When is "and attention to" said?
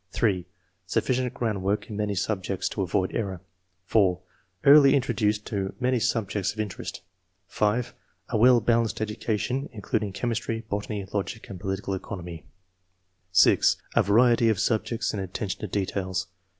15.13-15.67